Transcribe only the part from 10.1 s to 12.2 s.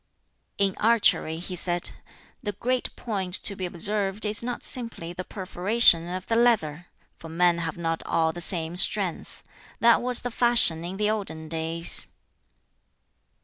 the fashion in the olden days."